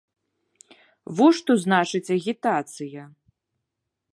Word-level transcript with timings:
Во 1.19 1.27
што 1.39 1.51
значыць 1.65 2.13
агітацыя. 2.17 3.01